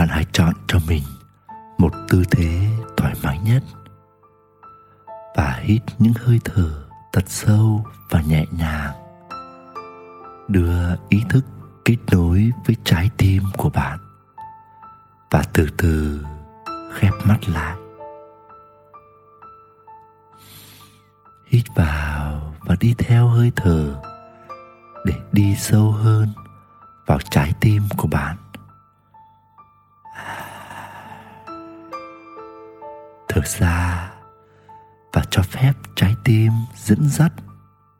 [0.00, 1.02] bạn hãy chọn cho mình
[1.78, 3.62] một tư thế thoải mái nhất
[5.36, 8.92] và hít những hơi thở thật sâu và nhẹ nhàng.
[10.48, 11.44] Đưa ý thức
[11.84, 13.98] kết nối với trái tim của bạn
[15.30, 16.24] và từ từ
[16.92, 17.76] khép mắt lại.
[21.46, 23.94] Hít vào và đi theo hơi thở
[25.04, 26.28] để đi sâu hơn
[27.06, 28.36] vào trái tim của bạn.
[33.40, 34.12] Thở ra
[35.12, 37.32] và cho phép trái tim dẫn dắt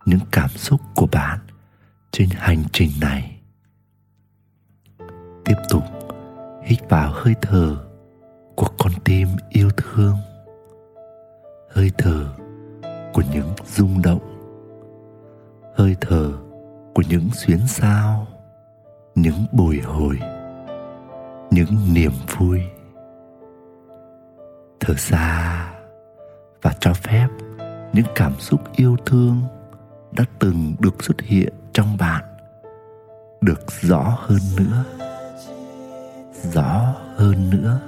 [0.04, 1.38] những cảm xúc của bạn
[2.10, 3.40] trên hành trình này.
[5.44, 5.82] Tiếp tục,
[6.64, 7.76] hít vào hơi thở
[8.56, 10.16] của con tim yêu thương.
[11.70, 12.34] Hơi thở
[13.12, 14.22] của những rung động.
[15.76, 16.32] Hơi thở
[16.94, 18.26] của những xuyến sao
[19.14, 20.18] những bồi hồi,
[21.50, 22.60] những niềm vui
[24.90, 25.66] thở xa
[26.62, 27.28] và cho phép
[27.92, 29.42] những cảm xúc yêu thương
[30.12, 32.24] đã từng được xuất hiện trong bạn
[33.40, 34.84] được rõ hơn nữa,
[36.52, 37.80] rõ hơn nữa.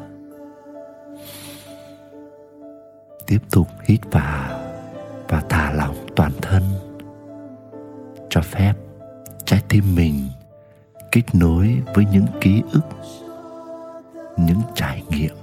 [3.27, 4.61] Tiếp tục hít vào
[5.28, 6.62] và thả lỏng toàn thân.
[8.31, 8.75] Cho phép
[9.44, 10.28] trái tim mình
[11.12, 12.84] kết nối với những ký ức,
[14.37, 15.41] những trải nghiệm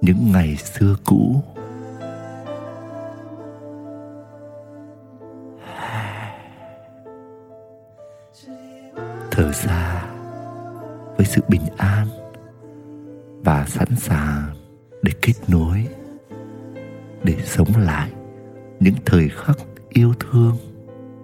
[0.00, 1.42] những ngày xưa cũ.
[9.30, 10.04] Thở ra
[11.16, 12.06] với sự bình an
[13.44, 14.54] và sẵn sàng
[15.02, 15.86] để kết nối,
[17.22, 18.10] để sống lại
[18.80, 19.56] những thời khắc
[19.88, 20.56] yêu thương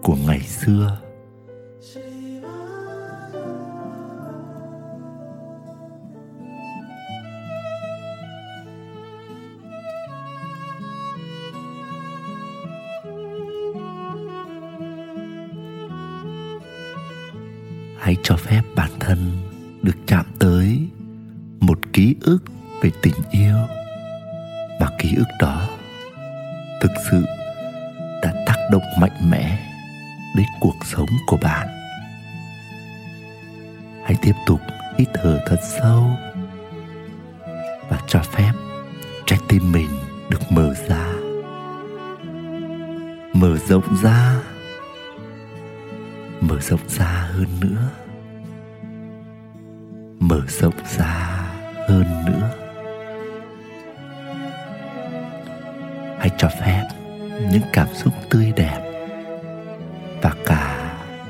[0.02, 1.03] của ngày xưa.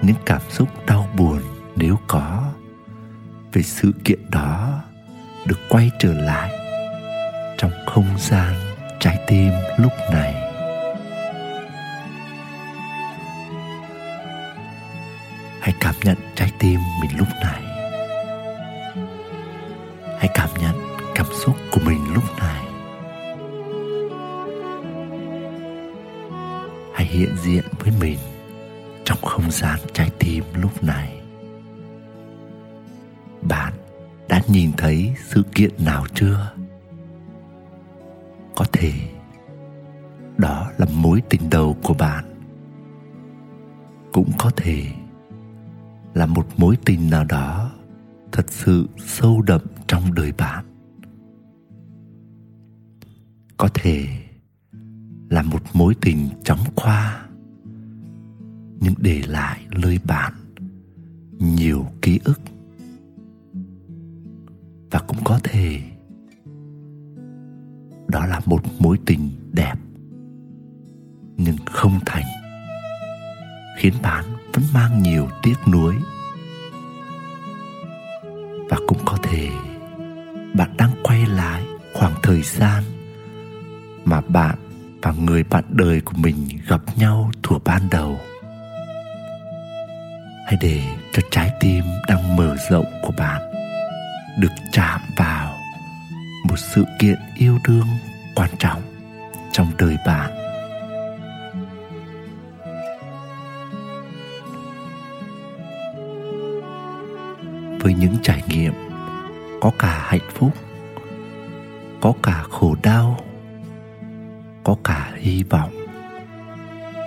[0.06, 1.40] Những cảm xúc đau buồn
[1.76, 2.52] nếu có.
[3.52, 4.82] Về sự kiện đó
[5.46, 6.50] được quay trở lại
[7.58, 8.54] trong không gian
[9.00, 10.34] trái tim lúc này.
[15.60, 17.62] Hãy cảm nhận trái tim mình lúc này.
[20.18, 20.74] Hãy cảm nhận
[21.14, 22.64] cảm xúc của mình lúc này.
[26.94, 28.18] Hãy hiện diện với mình
[29.04, 31.20] trong không gian trái tim lúc này.
[33.48, 33.72] Bạn
[34.28, 36.52] đã nhìn thấy sự kiện nào chưa?
[38.54, 38.92] Có thể
[40.36, 42.24] đó là mối tình đầu của bạn.
[44.12, 44.84] Cũng có thể
[46.14, 47.70] là một mối tình nào đó
[48.32, 50.64] thật sự sâu đậm trong đời bạn.
[53.56, 54.06] Có thể
[55.28, 57.23] là một mối tình chóng qua
[58.80, 60.32] nhưng để lại nơi bạn
[61.38, 62.40] nhiều ký ức.
[64.90, 65.80] Và cũng có thể
[68.08, 69.74] đó là một mối tình đẹp,
[71.36, 72.24] nhưng không thành,
[73.78, 75.94] khiến bạn vẫn mang nhiều tiếc nuối.
[78.70, 79.50] Và cũng có thể
[80.54, 82.84] bạn đang quay lại khoảng thời gian
[84.04, 84.58] mà bạn
[85.02, 88.18] và người bạn đời của mình gặp nhau thuở ban đầu
[90.46, 90.82] hãy để
[91.12, 93.42] cho trái tim đang mở rộng của bạn
[94.38, 95.56] được chạm vào
[96.48, 97.86] một sự kiện yêu đương
[98.34, 98.82] quan trọng
[99.52, 100.30] trong đời bạn.
[107.80, 108.72] Với những trải nghiệm,
[109.60, 110.50] có cả hạnh phúc,
[112.00, 113.20] có cả khổ đau,
[114.64, 115.72] có cả hy vọng,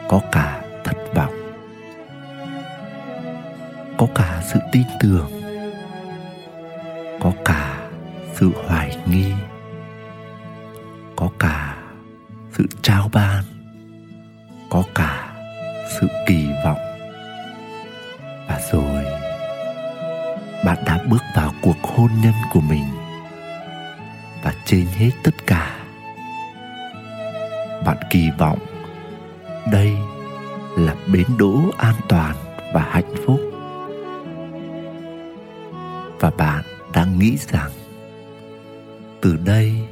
[0.10, 1.47] có cả thất vọng
[3.98, 5.32] có cả sự tin tưởng,
[7.20, 7.90] có cả
[8.34, 9.32] sự hoài nghi,
[11.16, 11.78] có cả
[12.52, 13.44] sự trao ban,
[14.70, 15.36] có cả
[16.00, 16.80] sự kỳ vọng.
[18.48, 19.06] Và rồi,
[20.66, 22.86] bạn đã bước vào cuộc hôn nhân của mình.
[24.44, 25.76] Và trên hết tất cả,
[27.86, 28.60] bạn kỳ vọng
[29.72, 29.94] đây
[30.78, 32.36] là bến đỗ an toàn
[32.74, 33.57] và hạnh phúc
[36.28, 36.64] và bạn
[36.94, 37.72] đang nghĩ rằng
[39.22, 39.87] từ đây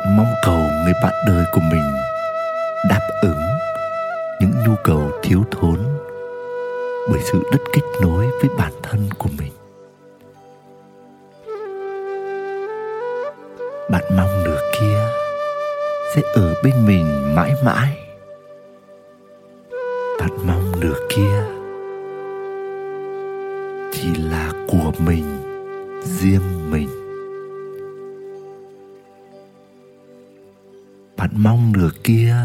[0.00, 1.82] bạn mong cầu người bạn đời của mình
[2.88, 3.40] đáp ứng
[4.40, 5.78] những nhu cầu thiếu thốn
[7.10, 9.52] bởi sự đứt kết nối với bản thân của mình.
[13.90, 14.98] Bạn mong nửa kia
[16.14, 17.98] sẽ ở bên mình mãi mãi.
[20.20, 21.44] Bạn mong nửa kia
[23.92, 25.24] chỉ là của mình,
[26.04, 26.89] riêng mình.
[31.30, 32.36] Bạn mong nửa kia.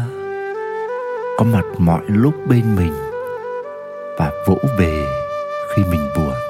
[1.38, 2.92] Có mặt mọi lúc bên mình
[4.18, 5.04] và vỗ về
[5.74, 6.45] khi mình buồn.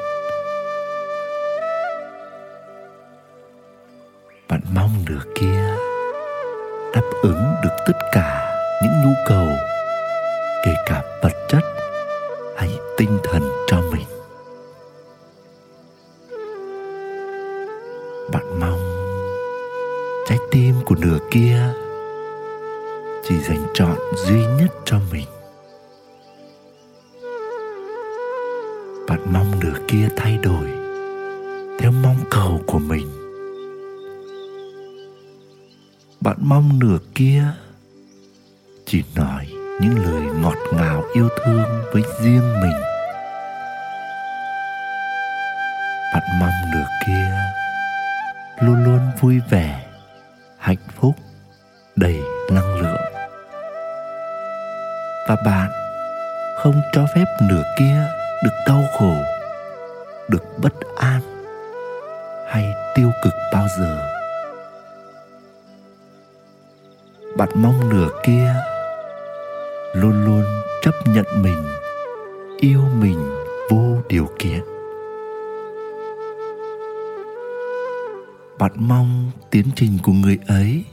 [23.29, 23.97] Chỉ dành chọn
[24.27, 25.27] duy nhất cho mình.
[29.09, 30.67] Bạn mong nửa kia thay đổi
[31.79, 33.07] theo mong cầu của mình.
[36.21, 37.43] Bạn mong nửa kia
[38.87, 39.47] chỉ nói
[39.81, 42.83] những lời ngọt ngào yêu thương với riêng mình.
[46.15, 47.39] Bạn mong nửa kia
[48.61, 49.87] luôn luôn vui vẻ,
[50.59, 51.15] hạnh phúc,
[51.97, 52.21] đầy
[52.51, 53.16] năng lượng
[55.27, 55.71] và bạn
[56.57, 58.07] không cho phép nửa kia
[58.45, 59.15] được đau khổ,
[60.29, 61.21] được bất an
[62.49, 64.13] hay tiêu cực bao giờ.
[67.37, 68.55] Bạn mong nửa kia
[69.93, 70.45] luôn luôn
[70.83, 71.65] chấp nhận mình,
[72.61, 73.31] yêu mình
[73.71, 74.61] vô điều kiện.
[78.59, 80.85] Bạn mong tiến trình của người ấy,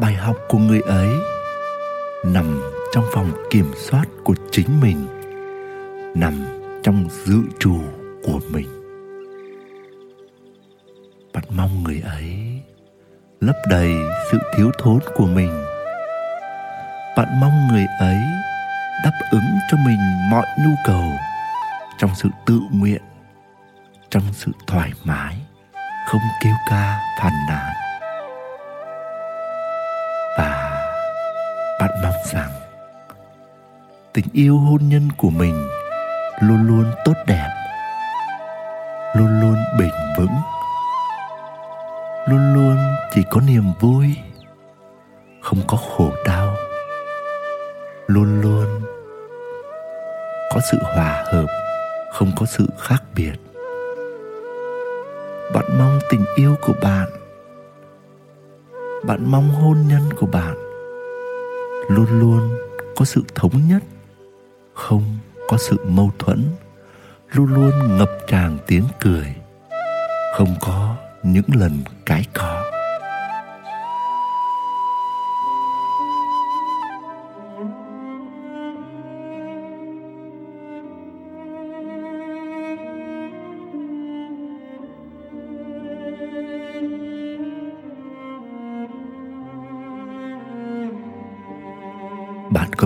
[0.00, 1.08] bài học của người ấy
[2.24, 2.60] nằm
[2.92, 5.06] trong phòng kiểm soát của chính mình,
[6.14, 6.34] nằm
[6.82, 7.80] trong dự trù
[8.22, 8.68] của mình.
[11.32, 12.60] Bạn mong người ấy
[13.40, 13.92] lấp đầy
[14.32, 15.64] sự thiếu thốn của mình.
[17.16, 18.20] Bạn mong người ấy
[19.04, 19.98] đáp ứng cho mình
[20.30, 21.04] mọi nhu cầu
[21.98, 23.02] trong sự tự nguyện,
[24.10, 25.36] trong sự thoải mái,
[26.06, 27.87] không kêu ca phàn nàn.
[31.88, 32.50] Bạn mong rằng
[34.12, 35.68] tình yêu hôn nhân của mình
[36.40, 37.48] luôn luôn tốt đẹp,
[39.14, 40.36] luôn luôn bền vững,
[42.26, 42.76] luôn luôn
[43.14, 44.16] chỉ có niềm vui,
[45.42, 46.56] không có khổ đau,
[48.06, 48.66] luôn luôn
[50.54, 51.46] có sự hòa hợp,
[52.12, 53.34] không có sự khác biệt.
[55.54, 57.08] Bạn mong tình yêu của bạn
[59.04, 60.67] bạn mong hôn nhân của bạn
[61.88, 62.58] luôn luôn
[62.96, 63.82] có sự thống nhất,
[64.74, 65.18] không
[65.48, 66.44] có sự mâu thuẫn,
[67.32, 69.34] luôn luôn ngập tràn tiếng cười,
[70.36, 71.72] không có những lần
[72.06, 72.57] cái cọ.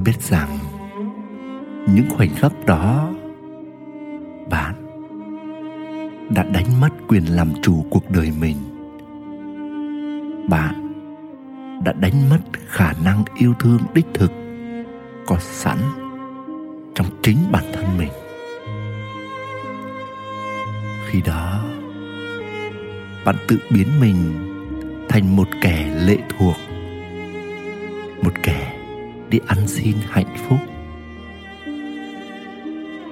[0.02, 0.58] Có biết rằng
[1.86, 3.10] những khoảnh khắc đó
[4.50, 4.74] bạn
[6.34, 8.56] đã đánh mất quyền làm chủ cuộc đời mình.
[10.48, 10.92] Bạn
[11.84, 14.32] đã đánh mất khả năng yêu thương đích thực
[15.26, 15.78] có sẵn
[16.94, 18.12] trong chính bản thân mình.
[21.06, 21.64] Khi đó,
[23.24, 24.16] bạn tự biến mình
[25.08, 26.56] thành một kẻ lệ thuộc
[29.32, 30.58] đi ăn xin hạnh phúc.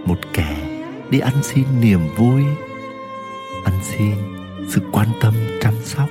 [0.07, 0.57] Một kẻ
[1.11, 2.43] đi ăn xin niềm vui,
[3.65, 4.15] ăn xin
[4.69, 6.09] sự quan tâm chăm sóc.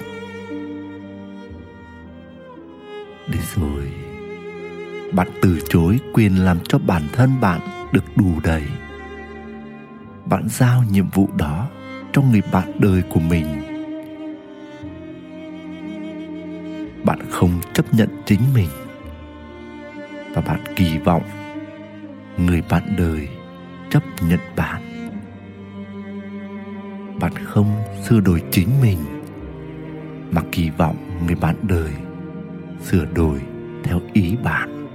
[3.28, 3.92] Để rồi
[5.14, 7.60] bạn từ chối quyền làm cho bản thân bạn
[7.92, 8.64] được đủ đầy.
[10.26, 11.68] Bạn giao nhiệm vụ đó
[12.14, 13.46] cho người bạn đời của mình.
[17.04, 18.70] Bạn không chấp nhận chính mình
[20.34, 21.24] và bạn kỳ vọng
[22.38, 23.28] người bạn đời
[23.90, 24.82] chấp nhận bạn.
[27.20, 27.72] Bạn không
[28.04, 28.98] sửa đổi chính mình,
[30.32, 30.96] mà kỳ vọng
[31.26, 31.92] người bạn đời
[32.82, 33.42] sửa đổi
[33.84, 34.88] theo ý bạn.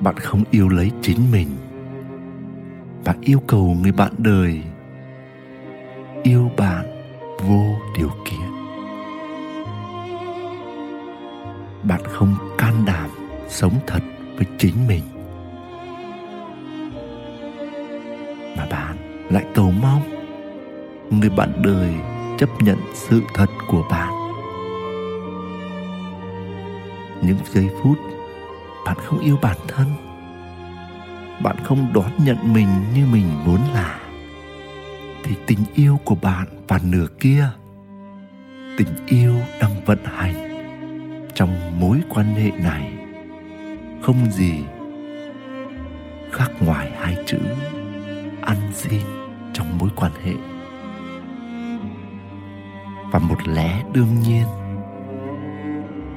[0.00, 1.48] Bạn không yêu lấy chính mình,
[3.04, 4.62] bạn yêu cầu người bạn đời
[6.22, 6.86] yêu bạn
[7.38, 8.51] vô điều kiện.
[11.92, 13.10] Bạn không can đảm
[13.48, 14.00] sống thật
[14.36, 15.02] với chính mình.
[18.56, 18.96] Mà bạn
[19.30, 20.02] lại cầu mong
[21.10, 21.94] người bạn đời
[22.38, 24.12] chấp nhận sự thật của bạn.
[27.22, 27.98] Những giây phút
[28.86, 29.86] bạn không yêu bản thân,
[31.42, 34.00] bạn không đón nhận mình như mình muốn là,
[35.24, 37.48] thì tình yêu của bạn và nửa kia,
[38.78, 40.51] tình yêu đang vận hành
[41.42, 42.92] trong mối quan hệ này
[44.02, 44.64] không gì
[46.32, 47.38] khác ngoài hai chữ
[48.42, 49.00] ăn xin
[49.52, 50.34] trong mối quan hệ.
[53.12, 54.46] Và một lẽ đương nhiên,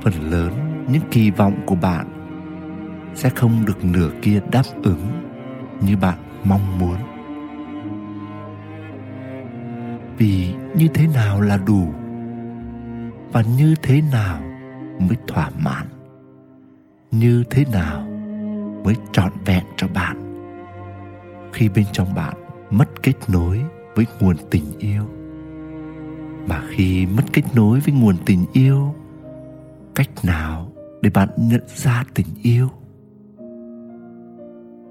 [0.02, 2.08] phần lớn những kỳ vọng của bạn
[3.16, 5.08] sẽ không được nửa kia đáp ứng
[5.82, 6.98] như bạn mong muốn.
[10.18, 11.94] Vì như thế nào là đủ
[13.32, 14.45] và như thế nào
[15.00, 15.88] mới thỏa mãn.
[17.12, 18.08] Như thế nào
[18.84, 20.22] mới trọn vẹn cho bạn?
[21.54, 22.34] Khi bên trong bạn
[22.70, 23.62] mất kết nối
[23.96, 25.04] với nguồn tình yêu,
[26.48, 28.96] mà khi mất kết nối với nguồn tình yêu,
[29.96, 30.72] cách nào
[31.02, 32.70] để bạn nhận ra tình yêu?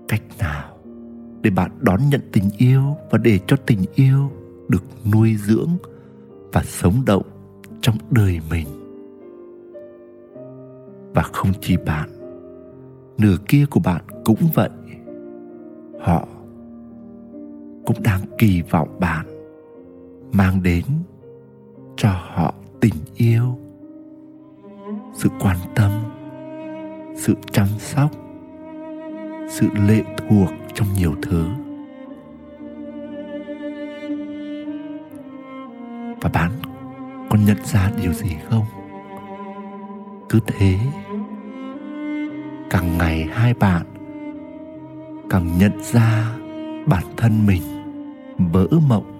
[0.08, 0.76] Cách nào
[1.42, 4.30] để bạn đón nhận tình yêu và để cho tình yêu
[4.68, 5.70] được nuôi dưỡng
[6.52, 7.22] và sống động
[7.80, 8.83] trong đời mình?
[11.14, 12.08] Và không chỉ bạn.
[13.18, 14.70] Nửa kia của bạn cũng vậy.
[16.00, 16.28] Họ
[17.86, 19.26] cũng đang kỳ vọng bạn,
[20.32, 20.84] mang đến
[21.96, 23.58] cho họ tình yêu,
[25.14, 25.90] sự quan tâm,
[27.16, 28.10] sự chăm sóc,
[29.48, 31.44] sự lệ thuộc trong nhiều thứ.
[36.20, 36.50] Và bạn
[37.30, 38.64] còn nhận ra điều gì không?
[40.34, 40.78] Cứ thế.
[42.70, 43.86] Càng ngày hai bạn
[45.30, 46.30] càng nhận ra
[46.86, 47.62] bản thân mình
[48.52, 49.13] vỡ mộng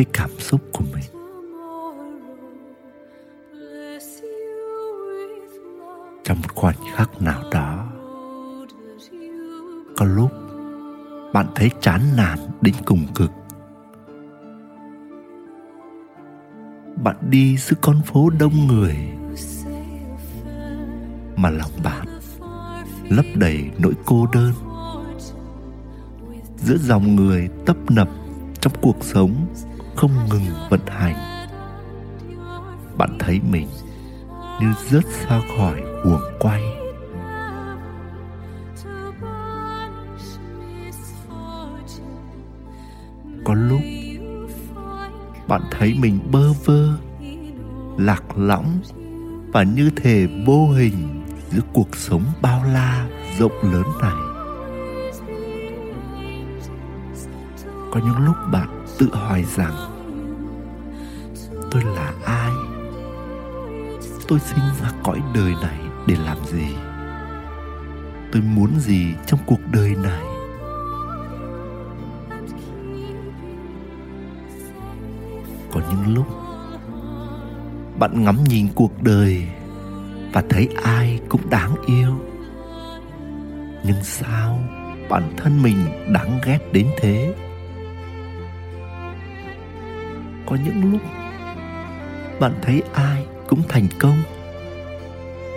[0.00, 1.04] với cảm xúc của mình.
[6.24, 7.86] Trong một khoảnh khắc nào đó,
[9.96, 10.30] có lúc
[11.32, 13.30] bạn thấy chán nản, đến cùng cực.
[17.04, 18.96] Bạn đi giữa con phố đông người
[21.36, 22.06] mà lòng bạn
[23.08, 24.52] lấp đầy nỗi cô đơn.
[26.56, 28.08] Giữa dòng người tấp nập
[28.60, 29.46] trong cuộc sống
[30.00, 31.46] không ngừng vận hành.
[32.98, 33.68] Bạn thấy mình
[34.60, 36.62] như rớt ra khỏi guồng quay.
[43.44, 43.80] Có lúc
[45.48, 46.88] bạn thấy mình bơ vơ,
[47.98, 48.80] lạc lõng
[49.52, 54.16] và như thể vô hình giữa cuộc sống bao la rộng lớn này.
[57.92, 59.89] Có những lúc bạn tự hỏi rằng
[64.30, 66.74] tôi sinh ra cõi đời này để làm gì?
[68.32, 70.22] Tôi muốn gì trong cuộc đời này?
[75.72, 76.26] Có những lúc,
[77.98, 79.48] bạn ngắm nhìn cuộc đời
[80.32, 82.14] và thấy ai cũng đáng yêu.
[83.84, 84.58] Nhưng sao
[85.08, 85.76] bản thân mình
[86.14, 87.34] đáng ghét đến thế?
[90.46, 91.00] Có những lúc,
[92.40, 94.22] bạn thấy ai cũng thành công.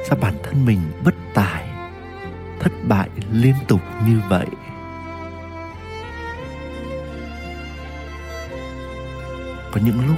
[0.07, 1.67] Sao bản thân mình bất tài,
[2.59, 4.45] thất bại liên tục như vậy?
[9.71, 10.17] Có những lúc,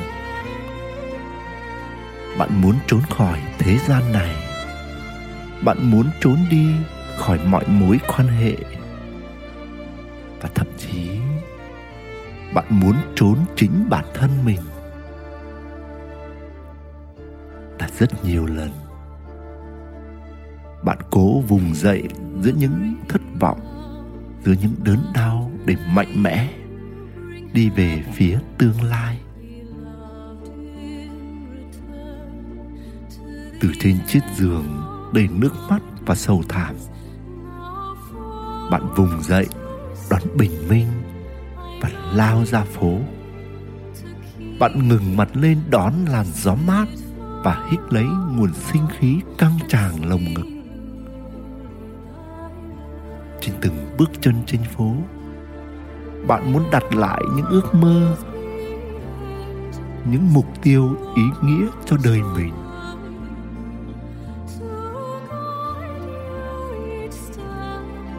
[2.37, 4.35] bạn muốn trốn khỏi thế gian này.
[5.61, 6.67] Bạn muốn trốn đi
[7.17, 8.55] khỏi mọi mối quan hệ.
[10.41, 11.09] Và thậm chí,
[12.53, 14.59] bạn muốn trốn chính bản thân mình.
[17.99, 18.69] Rất nhiều lần.
[20.83, 22.03] Bạn cố vùng dậy
[22.41, 23.59] giữa những thất vọng,
[24.45, 26.49] giữa những đớn đau để mạnh mẽ
[27.53, 29.19] đi về phía tương lai.
[33.61, 34.65] Từ trên chiếc giường
[35.13, 36.75] đầy nước mắt và sầu thảm,
[38.71, 39.47] bạn vùng dậy,
[40.09, 40.87] đón bình minh
[41.81, 42.97] và lao ra phố.
[44.59, 46.87] Bạn ngừng mặt lên đón làn gió mát
[47.45, 50.45] và hít lấy nguồn sinh khí căng tràn lồng ngực.
[53.41, 54.95] Trên từng bước chân trên phố,
[56.27, 58.17] bạn muốn đặt lại những ước mơ,
[60.11, 62.53] những mục tiêu ý nghĩa cho đời mình.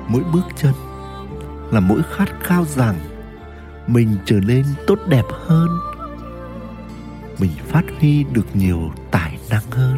[0.09, 0.73] Mỗi bước chân
[1.71, 2.97] là mỗi khát khao rằng
[3.87, 5.69] mình trở nên tốt đẹp hơn
[7.39, 9.97] mình phát huy được nhiều tài năng hơn.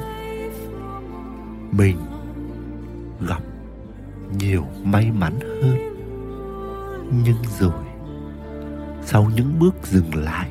[1.72, 1.96] Mình
[3.28, 3.42] gặp
[4.38, 5.78] nhiều may mắn hơn.
[7.24, 7.84] Nhưng rồi,
[9.02, 10.50] sau những bước dừng lại,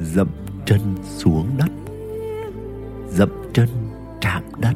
[0.00, 0.28] dậm
[0.64, 1.70] chân xuống đất,
[3.08, 3.68] dậm chân
[4.20, 4.74] chạm đất,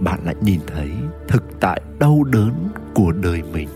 [0.00, 0.90] bạn lại nhìn thấy
[1.28, 3.68] thực tại đau đớn của đời mình.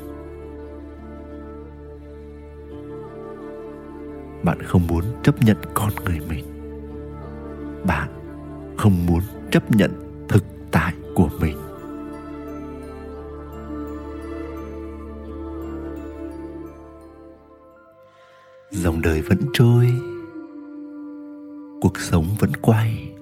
[4.44, 6.44] Bạn không muốn chấp nhận con người mình.
[7.86, 8.08] Bạn
[8.76, 9.20] không muốn
[9.50, 9.90] chấp nhận
[10.28, 11.56] thực tại của mình.
[18.70, 19.92] Dòng đời vẫn trôi,
[21.80, 23.12] cuộc sống vẫn quay,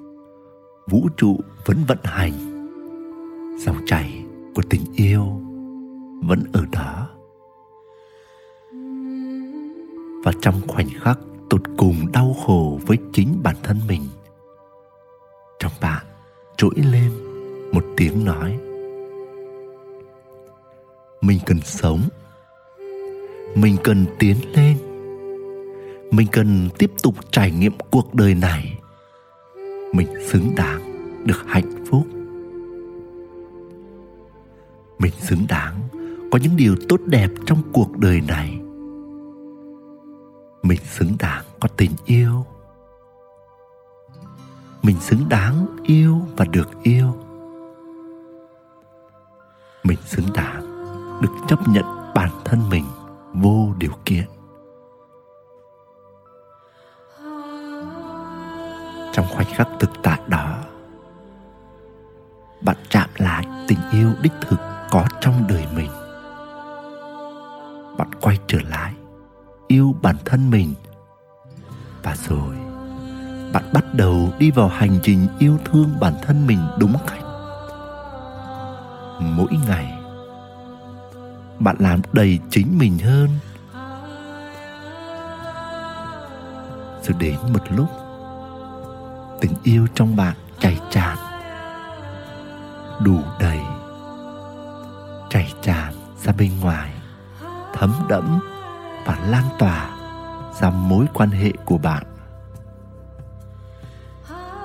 [0.90, 2.32] vũ trụ vẫn vận hành.
[3.58, 4.24] Dòng chảy
[4.54, 5.40] của tình yêu
[6.22, 7.05] vẫn ở đó.
[10.26, 11.18] Và trong khoảnh khắc
[11.50, 14.02] tột cùng đau khổ với chính bản thân mình,
[15.58, 16.06] trong bạn
[16.56, 17.10] trỗi lên
[17.72, 18.58] một tiếng nói,
[21.20, 22.00] mình cần sống,
[23.54, 24.76] mình cần tiến lên,
[26.10, 28.78] mình cần tiếp tục trải nghiệm cuộc đời này.
[29.92, 30.80] Mình xứng đáng
[31.26, 32.06] được hạnh phúc.
[34.98, 35.80] Mình xứng đáng
[36.32, 38.60] có những điều tốt đẹp trong cuộc đời này
[40.66, 42.46] mình xứng đáng có tình yêu.
[44.82, 47.16] Mình xứng đáng yêu và được yêu.
[49.84, 50.62] Mình xứng đáng
[51.22, 52.84] được chấp nhận bản thân mình
[53.34, 54.24] vô điều kiện.
[59.12, 60.58] Trong khoảnh khắc thực tại đó,
[62.62, 64.58] bạn chạm lại tình yêu đích thực
[64.90, 65.90] có trong đời mình.
[67.98, 68.94] Bạn quay trở lại
[69.68, 70.74] yêu bản thân mình.
[72.02, 72.56] Và rồi,
[73.52, 77.22] bạn bắt đầu đi vào hành trình yêu thương bản thân mình đúng cách.
[79.20, 79.98] Mỗi ngày,
[81.58, 83.28] bạn làm đầy chính mình hơn.
[87.02, 87.88] Rồi đến một lúc,
[89.40, 91.18] tình yêu trong bạn chảy tràn,
[93.00, 93.60] đủ đầy,
[95.30, 96.92] chảy tràn ra bên ngoài,
[97.74, 98.40] thấm đẫm
[99.06, 99.90] và lan tỏa
[100.60, 102.04] ra mối quan hệ của bạn.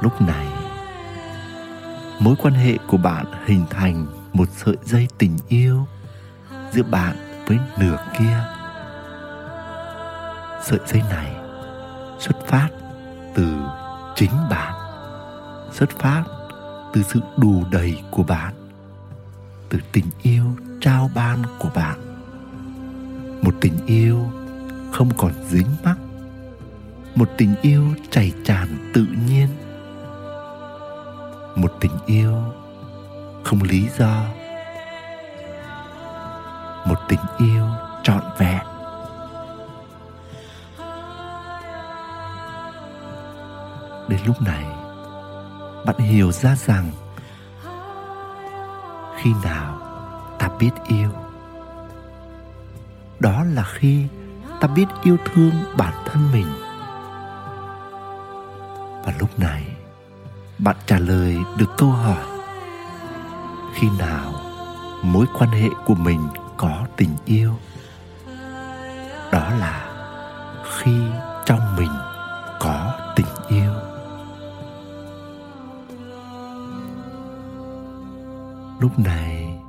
[0.01, 0.47] Lúc này,
[2.19, 5.87] mối quan hệ của bạn hình thành một sợi dây tình yêu
[6.71, 8.43] giữa bạn với nửa kia.
[10.63, 11.35] Sợi dây này
[12.19, 12.69] xuất phát
[13.35, 13.47] từ
[14.15, 14.73] chính bạn,
[15.71, 16.23] xuất phát
[16.93, 18.53] từ sự đủ đầy của bạn,
[19.69, 20.45] từ tình yêu
[20.81, 22.10] trao ban của bạn
[23.41, 24.31] một tình yêu
[24.91, 25.97] không còn dính mắc.
[27.15, 29.47] Một tình yêu chảy tràn tự nhiên.
[31.55, 32.35] Một tình yêu
[33.43, 34.23] không lý do.
[36.85, 37.65] Một tình yêu
[38.03, 38.61] trọn vẹn.
[44.07, 44.65] Đến lúc này,
[45.85, 46.91] bạn hiểu ra rằng
[49.17, 49.77] khi nào
[50.39, 51.09] ta biết yêu
[53.21, 54.07] đó là khi
[54.59, 56.47] ta biết yêu thương bản thân mình.
[59.05, 59.63] Và lúc này,
[60.57, 62.25] bạn trả lời được câu hỏi,
[63.73, 64.33] khi nào
[65.03, 66.19] mối quan hệ của mình
[66.57, 67.53] có tình yêu?
[69.31, 69.87] Đó là
[70.77, 71.01] khi
[71.45, 71.91] trong mình
[72.59, 73.71] có tình yêu.
[78.79, 79.59] Lúc này,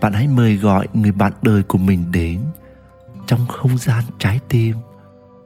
[0.00, 2.40] bạn hãy mời gọi người bạn đời của mình đến
[3.30, 4.76] trong không gian trái tim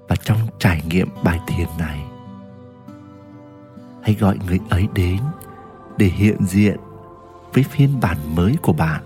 [0.09, 2.05] và trong trải nghiệm bài thiền này.
[4.03, 5.19] Hãy gọi người ấy đến
[5.97, 6.77] để hiện diện
[7.53, 9.03] với phiên bản mới của bạn.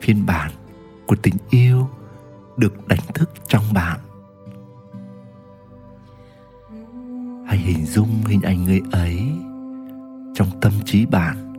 [0.00, 0.50] Phiên bản
[1.06, 1.88] của tình yêu
[2.56, 4.00] được đánh thức trong bạn.
[7.46, 9.20] Hãy hình dung hình ảnh người ấy
[10.34, 11.54] trong tâm trí bạn.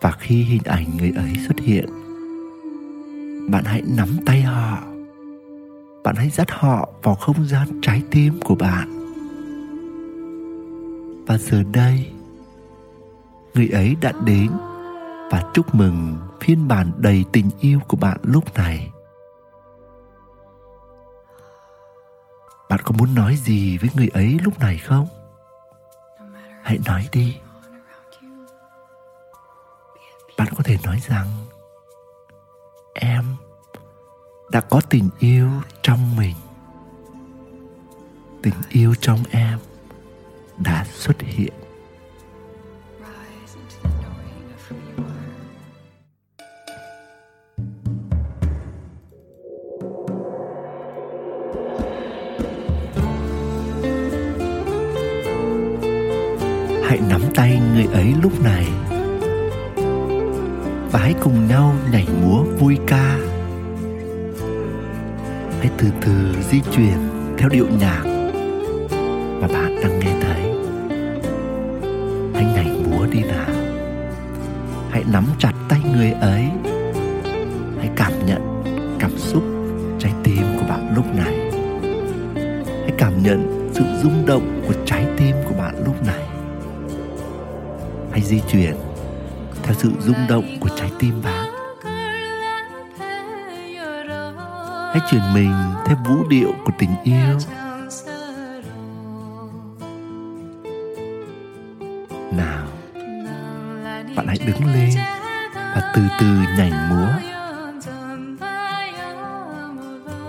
[0.00, 2.07] Và khi hình ảnh người ấy xuất hiện
[3.48, 4.78] bạn hãy nắm tay họ.
[6.04, 8.88] Bạn hãy dắt họ vào không gian trái tim của bạn.
[11.26, 12.12] Và giờ đây,
[13.54, 14.50] người ấy đã đến
[15.30, 18.90] và chúc mừng phiên bản đầy tình yêu của bạn lúc này.
[22.68, 25.06] Bạn có muốn nói gì với người ấy lúc này không?
[26.62, 27.36] Hãy nói đi.
[30.38, 31.26] Bạn có thể nói rằng
[33.00, 33.24] em
[34.50, 35.50] đã có tình yêu
[35.82, 36.34] trong mình.
[38.42, 39.58] Tình yêu trong em
[40.58, 41.52] đã xuất hiện.
[56.84, 58.66] Hãy nắm tay người ấy lúc này
[60.92, 63.18] và hãy cùng nhau nhảy múa vui ca.
[65.58, 66.98] Hãy từ từ di chuyển
[67.38, 68.02] theo điệu nhạc
[69.40, 70.42] mà bạn đang nghe thấy.
[72.34, 73.54] Hãy nhảy múa đi nào.
[74.90, 76.44] Hãy nắm chặt tay người ấy.
[77.78, 78.62] Hãy cảm nhận
[78.98, 79.42] cảm xúc
[79.98, 81.34] trái tim của bạn lúc này.
[82.64, 86.24] Hãy cảm nhận sự rung động của trái tim của bạn lúc này.
[88.10, 88.74] Hãy di chuyển
[89.68, 91.50] theo sự rung động của trái tim bạn.
[94.92, 95.54] Hãy chuyển mình
[95.86, 97.38] theo vũ điệu của tình yêu.
[102.32, 102.66] Nào,
[104.16, 104.90] bạn hãy đứng lên
[105.54, 106.26] và từ từ
[106.58, 107.08] nhảy múa.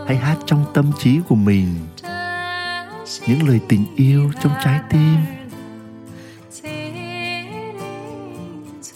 [0.08, 1.76] Hãy hát trong tâm trí của mình
[3.28, 5.39] những lời tình yêu trong trái tim.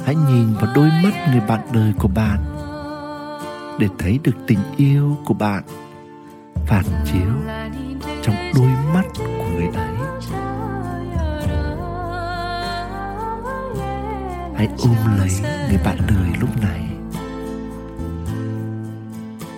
[0.05, 2.39] Hãy nhìn vào đôi mắt người bạn đời của bạn
[3.79, 5.63] để thấy được tình yêu của bạn
[6.67, 7.31] phản chiếu
[8.23, 9.93] trong đôi mắt của người ấy.
[14.55, 15.29] Hãy ôm lấy
[15.69, 16.87] người bạn đời lúc này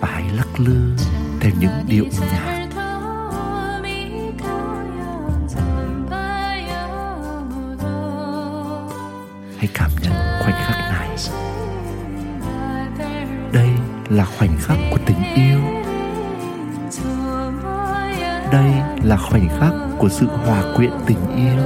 [0.00, 0.96] và hãy lắc lư
[1.40, 2.55] theo những điệu nhạc
[13.52, 13.68] đây
[14.08, 15.58] là khoảnh khắc của tình yêu.
[18.52, 21.62] Đây là khoảnh khắc của sự hòa quyện tình yêu.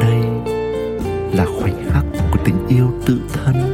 [0.00, 0.22] Đây
[1.32, 3.69] là khoảnh khắc của tình yêu tự thân.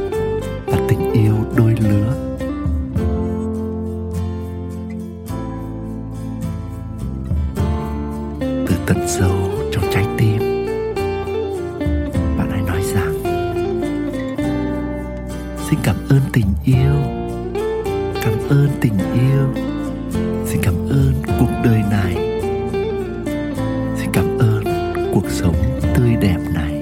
[25.21, 26.76] Cuộc sống tươi đẹp này.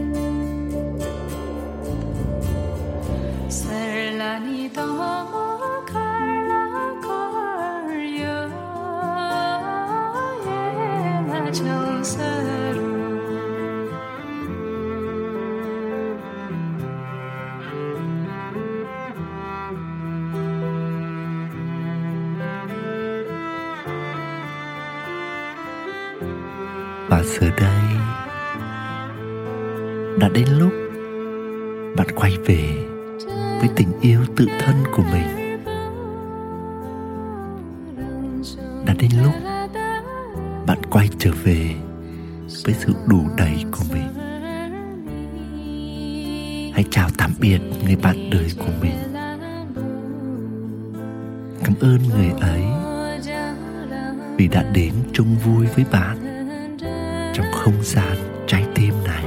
[57.36, 58.18] Trong không gian
[58.48, 59.24] trái tim này.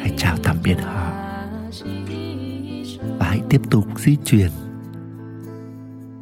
[0.00, 1.10] Hãy chào tạm biệt họ
[3.18, 4.50] và hãy tiếp tục di chuyển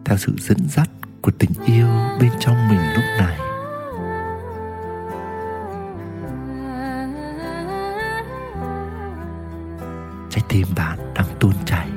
[0.05, 0.91] theo sự dẫn dắt
[1.21, 1.87] của tình yêu
[2.21, 3.39] bên trong mình lúc này.
[10.31, 11.89] Trái tim bạn đang tuôn chảy.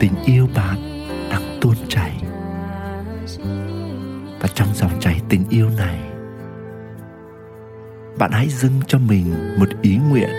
[0.00, 0.81] Tình yêu bạn
[5.52, 5.98] yêu này.
[8.18, 10.30] Bạn hãy dâng cho mình một ý nguyện,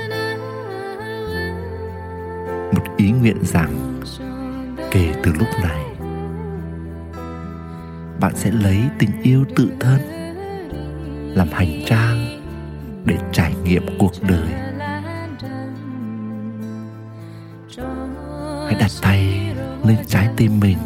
[2.76, 4.02] một ý nguyện rằng
[4.92, 5.84] kể từ lúc này,
[8.20, 10.02] bạn sẽ lấy tình yêu tự thân
[11.36, 12.42] làm hành trang
[13.06, 14.48] để trải nghiệm cuộc đời.
[18.66, 19.54] Hãy đặt tay
[19.86, 20.78] lên trái tim mình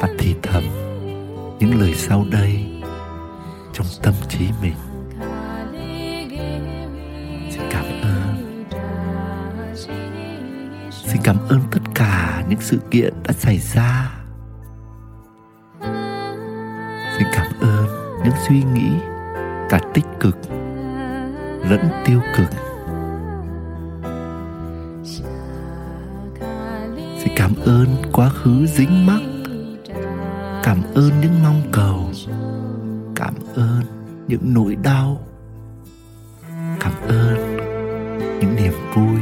[0.00, 0.83] và thì thầm
[1.58, 2.66] những lời sau đây
[3.72, 4.74] trong tâm trí mình.
[7.50, 8.64] Xin cảm ơn.
[10.90, 14.10] Xin cảm ơn tất cả những sự kiện đã xảy ra.
[17.18, 17.86] Xin cảm ơn
[18.24, 18.90] những suy nghĩ,
[19.70, 20.38] cả tích cực
[21.70, 22.50] lẫn tiêu cực.
[27.18, 29.20] Xin cảm ơn quá khứ dính mắc
[30.64, 32.10] cảm ơn những mong cầu,
[33.14, 33.82] cảm ơn
[34.28, 35.20] những nỗi đau,
[36.80, 37.56] cảm ơn
[38.40, 39.18] những niềm vui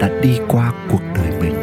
[0.00, 1.54] đã đi qua cuộc đời mình.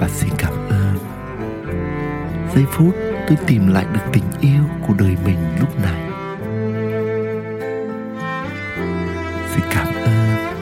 [0.00, 0.98] Và xin cảm ơn
[2.54, 2.94] giây phút
[3.28, 6.10] tôi tìm lại được tình yêu của đời mình lúc này.
[9.54, 10.57] Xin cảm ơn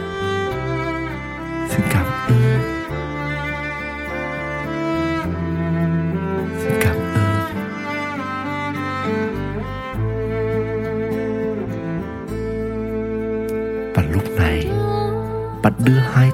[15.86, 16.30] đưa hai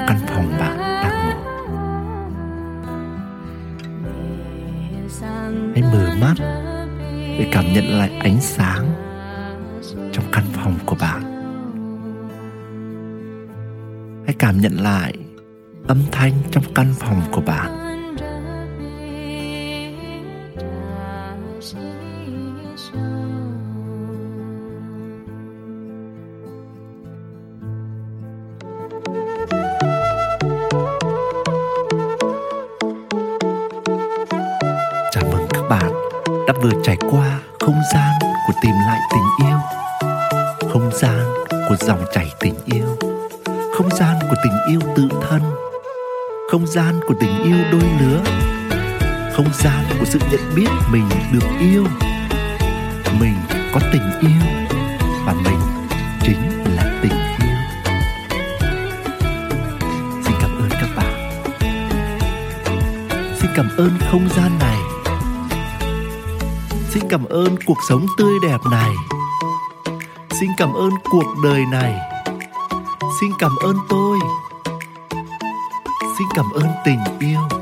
[0.00, 1.34] trong căn phòng bạn đang ngủ.
[5.74, 6.34] Hãy mở mắt
[7.38, 8.86] để cảm nhận lại ánh sáng
[10.12, 11.22] trong căn phòng của bạn.
[14.26, 15.14] Hãy cảm nhận lại
[15.86, 17.89] âm thanh trong căn phòng của bạn.
[47.10, 48.22] Của tình yêu đôi lứa.
[49.32, 51.84] Không gian của sự nhận biết mình được yêu.
[53.20, 53.34] Mình
[53.74, 54.70] có tình yêu
[55.26, 55.60] và mình
[56.22, 57.56] chính là tình yêu.
[60.24, 61.42] Xin cảm ơn các bạn.
[63.40, 64.78] Xin cảm ơn không gian này.
[66.90, 68.94] Xin cảm ơn cuộc sống tươi đẹp này.
[70.30, 71.94] Xin cảm ơn cuộc đời này.
[73.20, 74.18] Xin cảm ơn tôi
[76.20, 77.59] xin cảm ơn tình yêu.